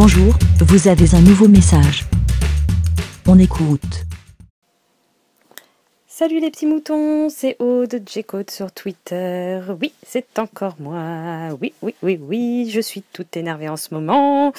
[0.00, 2.04] Bonjour, vous avez un nouveau message.
[3.26, 4.04] On écoute.
[6.06, 9.60] Salut les petits moutons, c'est Aude J-Code sur Twitter.
[9.80, 11.48] Oui, c'est encore moi.
[11.60, 14.52] Oui, oui, oui, oui, je suis toute énervée en ce moment.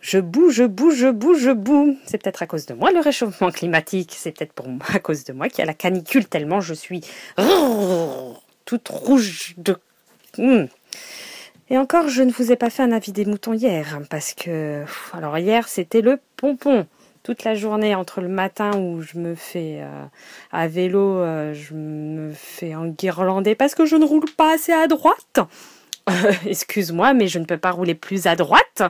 [0.00, 1.94] Je bouge, je bouge, je bouge, je bouge.
[2.06, 4.14] C'est peut-être à cause de moi le réchauffement climatique.
[4.16, 6.72] C'est peut-être pour moi à cause de moi qu'il y a la canicule tellement je
[6.72, 7.02] suis
[8.64, 9.76] toute rouge de.
[10.38, 10.64] Hmm.
[11.70, 14.84] Et encore, je ne vous ai pas fait un avis des moutons hier parce que
[15.12, 16.86] alors hier c'était le pompon
[17.22, 20.04] toute la journée entre le matin où je me fais euh,
[20.50, 24.86] à vélo, euh, je me fais enguirlander parce que je ne roule pas assez à
[24.86, 25.40] droite.
[26.46, 28.82] Excuse-moi, mais je ne peux pas rouler plus à droite.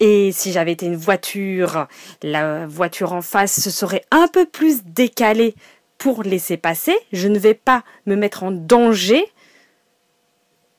[0.00, 1.86] Et si j'avais été une voiture,
[2.22, 5.54] la voiture en face se serait un peu plus décalée
[5.96, 6.94] pour laisser passer.
[7.12, 9.24] Je ne vais pas me mettre en danger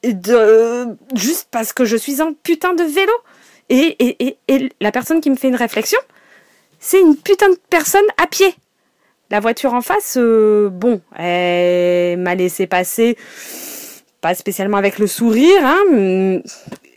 [0.04, 3.12] de, juste parce que je suis un putain de vélo.
[3.70, 4.38] Et,
[4.80, 6.00] la personne qui me fait une réflexion,
[6.80, 8.56] c'est une putain de personne à pied.
[9.30, 13.18] La voiture en face, euh, bon, elle m'a laissé passer,
[14.22, 16.40] pas spécialement avec le sourire, hein,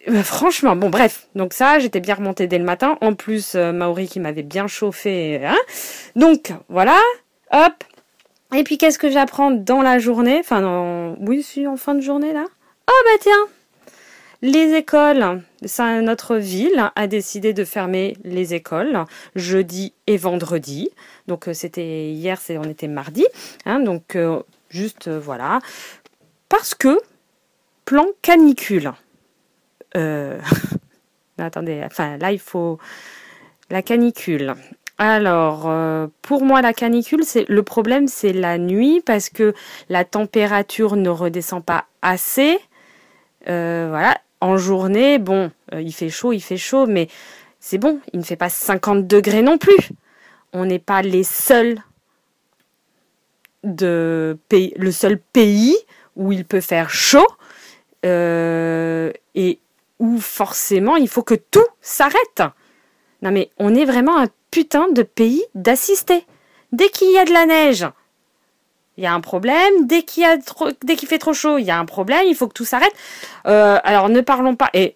[0.09, 1.27] euh, franchement, bon, bref.
[1.35, 2.99] Donc ça, j'étais bien remontée dès le matin.
[3.01, 5.59] En plus, euh, Maori qui m'avait bien chauffé, hein.
[6.15, 6.99] Donc, voilà,
[7.53, 7.85] hop.
[8.55, 10.39] Et puis, qu'est-ce que j'apprends dans la journée?
[10.41, 12.45] Enfin, non, oui, si, en fin de journée, là?
[12.93, 13.47] Oh, bah tiens,
[14.43, 15.43] les écoles,
[16.03, 19.05] notre ville a décidé de fermer les écoles
[19.37, 20.89] jeudi et vendredi.
[21.29, 23.25] Donc euh, c'était hier, on était mardi.
[23.65, 25.61] Hein, donc euh, juste euh, voilà.
[26.49, 26.99] Parce que
[27.85, 28.93] plan canicule.
[31.39, 32.79] attendez, enfin là il faut
[33.71, 34.55] la canicule.
[34.99, 35.71] Alors,
[36.21, 39.55] pour moi, la canicule, c'est le problème, c'est la nuit parce que
[39.89, 42.59] la température ne redescend pas assez.
[43.47, 47.09] Voilà, en journée, bon, euh, il fait chaud, il fait chaud, mais
[47.61, 49.91] c'est bon, il ne fait pas 50 degrés non plus.
[50.53, 51.79] On n'est pas les seuls
[53.63, 55.77] de pays, le seul pays
[56.17, 57.27] où il peut faire chaud
[58.07, 59.59] euh, et
[59.99, 62.43] où forcément il faut que tout s'arrête.
[63.21, 66.25] Non mais on est vraiment un putain de pays d'assister.
[66.73, 67.87] Dès qu'il y a de la neige,
[69.01, 69.87] il y a un problème.
[69.87, 70.27] Dès qu'il
[70.85, 72.23] dès qu'il fait trop chaud, il y a un problème.
[72.27, 72.93] Il faut que tout s'arrête.
[73.47, 74.69] Euh, alors ne parlons pas.
[74.75, 74.95] Et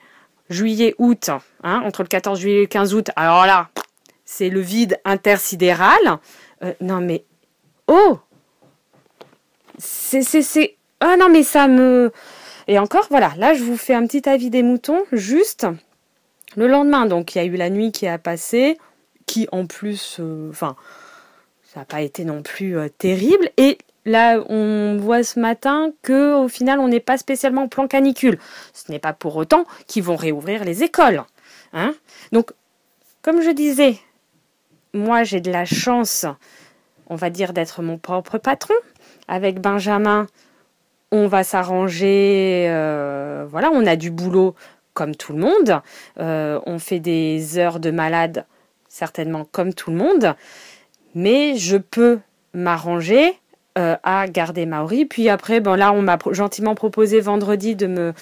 [0.51, 1.31] juillet, août,
[1.63, 3.11] hein, entre le 14 juillet et le 15 août.
[3.17, 3.71] Alors là,
[4.27, 6.19] c'est le vide intersidéral.
[6.63, 7.25] Euh, non mais
[7.89, 8.19] oh,
[9.79, 12.13] c'est c'est c'est ah non mais ça me
[12.69, 13.33] et encore voilà.
[13.39, 15.03] Là, je vous fais un petit avis des moutons.
[15.13, 15.67] Juste
[16.57, 18.77] le lendemain, donc il y a eu la nuit qui a passé,
[19.25, 20.77] qui en plus, euh, enfin.
[21.63, 23.49] ça n'a pas été non plus terrible.
[23.57, 27.87] Et Là, on voit ce matin que au final, on n'est pas spécialement en plan
[27.87, 28.39] canicule.
[28.73, 31.23] Ce n'est pas pour autant qu'ils vont réouvrir les écoles.
[31.73, 31.95] Hein
[32.33, 32.53] Donc,
[33.23, 33.99] comme je disais,
[34.93, 36.27] moi j'ai de la chance,
[37.09, 38.75] on va dire, d'être mon propre patron.
[39.27, 40.27] Avec Benjamin,
[41.11, 42.67] on va s'arranger.
[42.69, 44.55] Euh, voilà, on a du boulot
[44.93, 45.81] comme tout le monde.
[46.21, 48.45] Euh, on fait des heures de malade
[48.89, 50.35] certainement comme tout le monde.
[51.15, 52.21] Mais je peux
[52.53, 53.39] m'arranger
[53.77, 55.05] euh, à garder Maori.
[55.05, 58.13] Puis après, bon là, on m'a gentiment proposé vendredi de me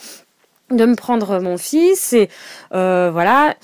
[0.70, 2.28] de me prendre mon fils et
[2.72, 3.54] euh, voilà.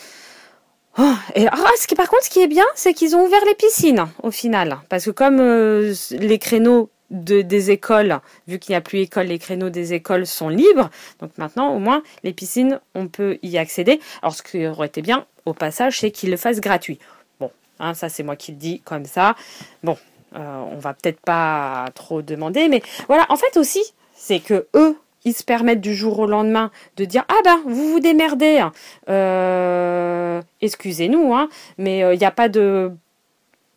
[0.99, 3.45] Oh, et ah, ce qui par contre, ce qui est bien, c'est qu'ils ont ouvert
[3.47, 8.73] les piscines au final, parce que comme euh, les créneaux de, des écoles, vu qu'il
[8.73, 10.91] n'y a plus école, les créneaux des écoles sont libres.
[11.21, 14.01] Donc maintenant, au moins, les piscines, on peut y accéder.
[14.23, 16.99] Alors, ce qui aurait été bien, au passage, c'est qu'ils le fassent gratuit.
[17.41, 17.51] Bon,
[17.81, 19.37] hein, ça c'est moi qui le dis comme ça.
[19.83, 19.97] Bon,
[20.37, 23.83] euh, on va peut-être pas trop demander, mais voilà, en fait aussi,
[24.15, 27.93] c'est que eux, ils se permettent du jour au lendemain de dire ah ben vous
[27.93, 28.73] vous démerdez, hein.
[29.09, 32.93] euh, excusez-nous, hein, mais il euh, n'y a pas de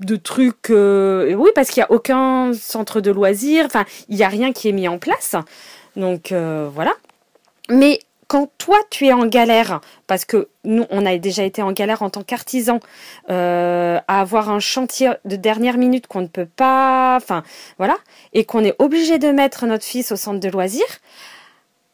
[0.01, 4.29] de trucs, oui parce qu'il n'y a aucun centre de loisirs, enfin il n'y a
[4.29, 5.35] rien qui est mis en place,
[5.95, 6.93] donc voilà.
[7.69, 7.99] Mais
[8.31, 12.01] quand toi tu es en galère, parce que nous on a déjà été en galère
[12.01, 12.79] en tant qu'artisan,
[13.29, 17.43] euh, à avoir un chantier de dernière minute qu'on ne peut pas, enfin
[17.77, 17.97] voilà,
[18.31, 20.99] et qu'on est obligé de mettre notre fils au centre de loisirs.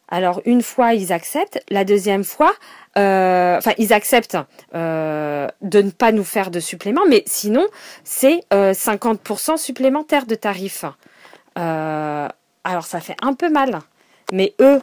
[0.10, 2.54] Alors une fois ils acceptent, la deuxième fois,
[3.00, 4.38] euh, enfin ils acceptent
[4.75, 7.66] euh, de ne pas nous faire de supplément, mais sinon
[8.04, 10.86] c'est 50% supplémentaire de tarifs.
[11.56, 13.80] alors ça fait un peu mal,
[14.31, 14.80] mais eux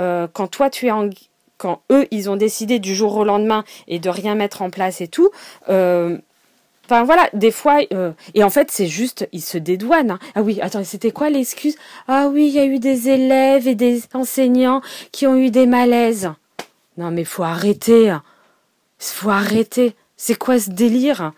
[0.00, 1.10] euh, quand toi tu es en
[1.58, 5.00] quand eux ils ont décidé du jour au lendemain et de rien mettre en place
[5.00, 5.30] et tout
[5.68, 6.18] euh,
[6.90, 10.10] Enfin voilà, des fois, euh, et en fait c'est juste, ils se dédouanent.
[10.10, 10.18] Hein.
[10.34, 11.76] Ah oui, attends, c'était quoi l'excuse?
[12.08, 14.82] Ah oui, il y a eu des élèves et des enseignants
[15.12, 16.32] qui ont eu des malaises.
[16.96, 18.12] Non mais faut arrêter.
[18.98, 19.94] faut arrêter.
[20.16, 21.30] C'est quoi ce délire?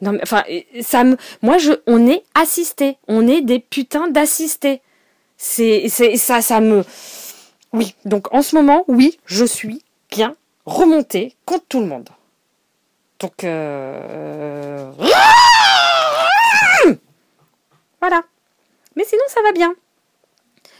[0.00, 0.44] Non mais enfin,
[0.80, 4.80] ça me, moi je, on est assisté, on est des putains d'assistés.
[5.36, 6.84] C'est, c'est ça, ça me,
[7.72, 7.94] oui.
[8.04, 10.34] Donc en ce moment, oui, je suis bien
[10.66, 12.08] remontée contre tout le monde.
[13.18, 14.90] Donc euh...
[18.00, 18.22] voilà.
[18.96, 19.74] Mais sinon, ça va bien.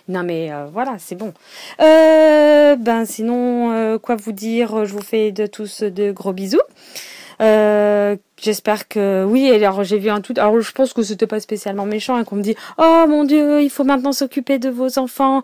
[0.09, 1.33] Non mais euh, voilà, c'est bon.
[1.81, 4.85] Euh, ben sinon, euh, quoi vous dire?
[4.85, 6.61] Je vous fais de tous de gros bisous.
[8.43, 9.51] J'espère que oui.
[9.51, 10.35] Alors j'ai vu un tout.
[10.37, 13.63] Alors je pense que c'était pas spécialement méchant et qu'on me dit oh mon Dieu,
[13.63, 15.43] il faut maintenant s'occuper de vos enfants.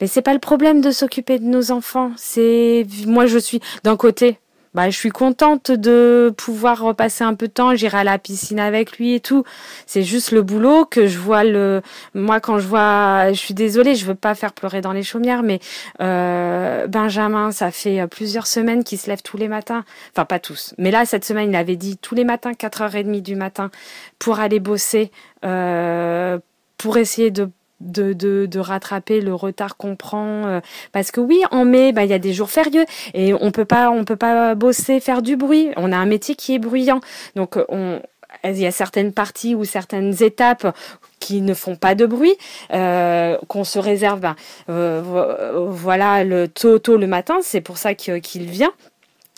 [0.00, 2.12] Mais c'est pas le problème de s'occuper de nos enfants.
[2.16, 4.38] C'est moi je suis d'un côté
[4.74, 8.60] bah, je suis contente de pouvoir repasser un peu de temps, j'irai à la piscine
[8.60, 9.44] avec lui et tout.
[9.86, 11.82] C'est juste le boulot que je vois le,
[12.14, 15.42] moi quand je vois, je suis désolée, je veux pas faire pleurer dans les chaumières,
[15.42, 15.60] mais
[16.00, 19.84] euh, Benjamin, ça fait plusieurs semaines qu'il se lève tous les matins.
[20.12, 23.36] Enfin, pas tous, mais là cette semaine, il avait dit tous les matins, 4h30 du
[23.36, 23.70] matin,
[24.18, 25.10] pour aller bosser,
[25.44, 26.38] euh,
[26.76, 30.60] pour essayer de de, de, de, rattraper le retard qu'on prend euh,
[30.92, 32.84] parce que oui en mai bah il y a des jours férieux
[33.14, 35.70] et on peut pas on peut pas bosser faire du bruit.
[35.76, 37.00] On a un métier qui est bruyant.
[37.36, 38.00] Donc on
[38.44, 40.76] il y a certaines parties ou certaines étapes
[41.18, 42.36] qui ne font pas de bruit,
[42.72, 44.20] euh, qu'on se réserve.
[44.20, 44.36] Ben,
[44.68, 48.72] euh, voilà le tôt tôt le matin, c'est pour ça qu'il vient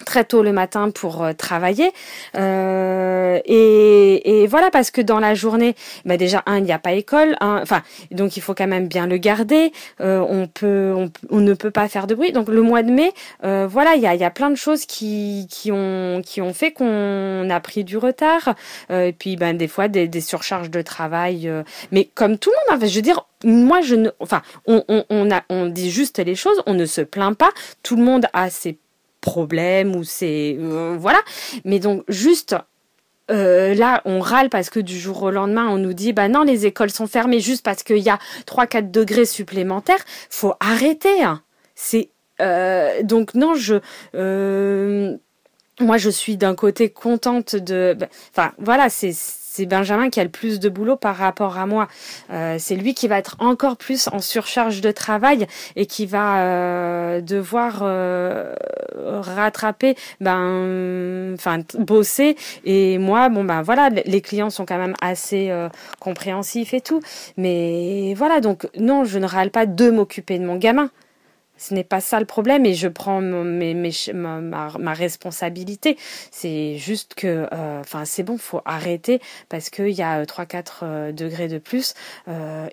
[0.04, 1.92] très tôt le matin pour euh, travailler.
[2.36, 5.74] Euh, et, et, voilà parce que dans la journée
[6.04, 9.06] bah déjà un il n'y a pas école enfin donc il faut quand même bien
[9.06, 9.72] le garder.
[10.00, 10.94] Euh, on peut
[11.30, 12.32] on, ne peut pas faire de bruit.
[12.32, 13.12] Donc le mois de mai
[13.44, 16.52] euh, voilà il y a, y a plein de choses qui, qui ont qui ont
[16.52, 18.54] fait qu'on a pris du retard.
[18.90, 21.62] Euh, et puis ben des fois des, des surcharges de travail euh,
[21.92, 25.04] mais comme tout le monde hein, je veux dire moi je ne enfin on, on,
[25.10, 27.50] on a on dit juste les choses on ne se plaint pas.
[27.82, 28.78] Tout le monde a ses
[29.20, 31.20] problème ou c'est euh, voilà.
[31.64, 32.56] Mais donc juste
[33.30, 36.42] euh, là, on râle parce que du jour au lendemain, on nous dit bah non,
[36.42, 40.04] les écoles sont fermées juste parce qu'il y a 3-4 degrés supplémentaires.
[40.28, 41.22] Faut arrêter.
[41.22, 41.42] Hein.
[41.74, 43.80] C'est euh, donc non, je
[45.80, 47.96] moi je suis d'un côté contente de.
[47.98, 49.12] Bah, enfin voilà, c'est
[49.60, 51.86] c'est Benjamin qui a le plus de boulot par rapport à moi.
[52.30, 55.46] Euh, c'est lui qui va être encore plus en surcharge de travail
[55.76, 58.54] et qui va euh, devoir euh,
[58.96, 62.36] rattraper, ben, enfin, bosser.
[62.64, 65.52] Et moi, bon ben voilà, les clients sont quand même assez
[65.98, 67.02] compréhensifs et tout.
[67.36, 70.88] Mais voilà, donc non, je ne râle pas de m'occuper de mon gamin.
[71.60, 75.98] Ce n'est pas ça le problème et je prends mes, mes, ma, ma, responsabilité.
[76.30, 79.20] C'est juste que, euh, enfin, c'est bon, faut arrêter
[79.50, 81.92] parce qu'il y a 3-4 euh, euh, degrés de plus.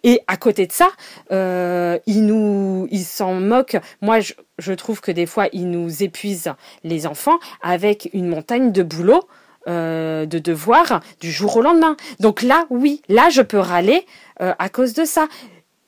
[0.04, 0.88] Et à côté de ça,
[1.30, 3.78] ils nous, s'en moquent.
[4.01, 6.54] Moi, je, trouve que des fois, ils nous épuisent
[6.86, 9.28] les enfants avec une montagne de boulot.
[9.68, 11.98] De devoirs du jour au lendemain.
[12.22, 14.06] Donc là, oui, là, je peux râler
[14.39, 15.28] à cause de ça.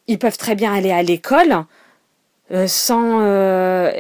[0.08, 1.64] Ils peuvent très bien aller à l'école
[2.52, 3.92] euh, sans euh,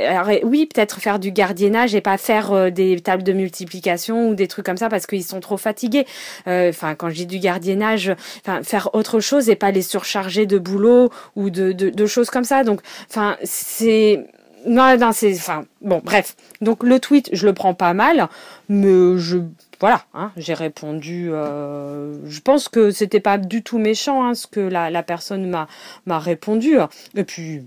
[0.44, 4.48] oui peut-être faire du gardiennage et pas faire euh, des tables de multiplication ou des
[4.48, 6.06] trucs comme ça parce qu'ils sont trop fatigués
[6.46, 10.58] enfin quand je dis du gardiennage enfin faire autre chose et pas les surcharger de
[10.58, 14.26] boulot ou de, de, de choses comme ça donc enfin c'est
[14.66, 18.30] non, non c'est enfin bon bref donc le tweet je le prends pas mal
[18.68, 19.40] mais je
[19.80, 21.30] voilà, hein, j'ai répondu.
[21.32, 25.50] Euh, je pense que c'était pas du tout méchant hein, ce que la, la personne
[25.50, 25.68] m'a
[26.06, 26.78] m'a répondu.
[27.16, 27.64] Et puis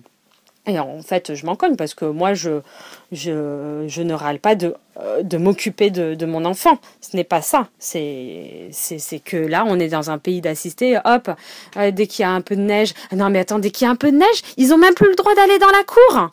[0.66, 2.60] et en fait, je m'en cogne parce que moi, je,
[3.10, 6.78] je, je ne râle pas de, euh, de m'occuper de, de, mon enfant.
[7.00, 7.66] Ce n'est pas ça.
[7.80, 8.70] C'est,
[9.24, 11.00] que là, on est dans un pays d'assister.
[11.04, 11.30] Hop,
[11.76, 12.94] euh, dès qu'il y a un peu de neige.
[13.10, 14.94] Ah non, mais attends, dès qu'il y a un peu de neige, ils ont même
[14.94, 16.30] plus le droit d'aller dans la cour.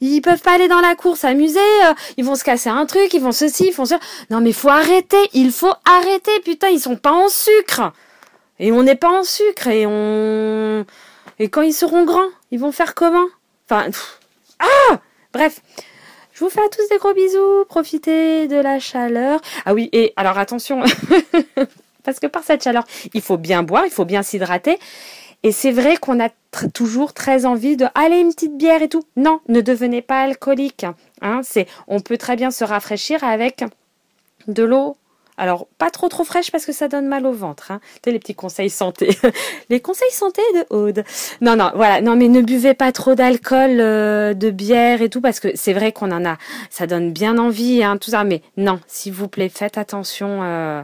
[0.00, 1.58] Ils peuvent pas aller dans la cour s'amuser.
[1.58, 3.12] Euh, ils vont se casser un truc.
[3.12, 3.98] Ils vont ceci, ils font ça.
[4.30, 5.18] Non, mais faut arrêter.
[5.32, 6.30] Il faut arrêter.
[6.44, 7.92] Putain, ils sont pas en sucre.
[8.60, 9.66] Et on n'est pas en sucre.
[9.66, 10.86] Et on.
[11.40, 13.26] Et quand ils seront grands, ils vont faire comment?
[13.70, 13.90] Enfin,
[14.60, 14.98] ah
[15.34, 15.60] Bref.
[16.32, 17.64] Je vous fais à tous des gros bisous.
[17.68, 19.40] Profitez de la chaleur.
[19.66, 20.82] Ah oui, et alors attention,
[22.04, 24.78] parce que par cette chaleur, il faut bien boire, il faut bien s'hydrater.
[25.42, 26.30] Et c'est vrai qu'on a
[26.72, 29.02] toujours très envie de aller une petite bière et tout.
[29.16, 30.86] Non, ne devenez pas alcoolique.
[31.20, 31.40] Hein,
[31.88, 33.64] on peut très bien se rafraîchir avec
[34.46, 34.96] de l'eau
[35.38, 37.70] alors, pas trop trop fraîche parce que ça donne mal au ventre.
[37.70, 37.80] Hein.
[38.04, 39.16] les petits conseils santé.
[39.70, 41.04] les conseils santé de Aude.
[41.40, 42.00] Non, non, voilà.
[42.00, 45.72] Non, mais ne buvez pas trop d'alcool, euh, de bière et tout parce que c'est
[45.72, 46.38] vrai qu'on en a.
[46.70, 48.24] Ça donne bien envie, hein, tout ça.
[48.24, 50.42] Mais non, s'il vous plaît, faites attention.
[50.42, 50.82] Euh,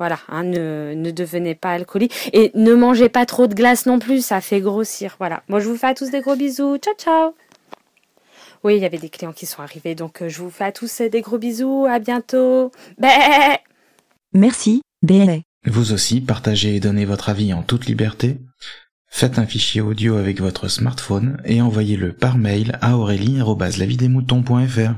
[0.00, 2.30] voilà, hein, ne, ne devenez pas alcoolique.
[2.32, 5.14] Et ne mangez pas trop de glace non plus, ça fait grossir.
[5.20, 5.44] Voilà.
[5.46, 6.76] Moi, je vous fais à tous des gros bisous.
[6.78, 7.34] Ciao, ciao
[8.64, 11.02] Oui, il y avait des clients qui sont arrivés, donc je vous fais à tous
[11.02, 12.72] des gros bisous, à bientôt.
[12.98, 13.08] Bé
[14.34, 15.42] Merci, bé.
[15.66, 18.40] Vous aussi, partagez et donnez votre avis en toute liberté.
[19.08, 24.94] Faites un fichier audio avec votre smartphone et envoyez-le par mail à aurélie.lavidemouton.fr.